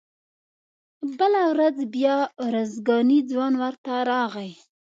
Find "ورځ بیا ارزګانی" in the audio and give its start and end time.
1.51-3.19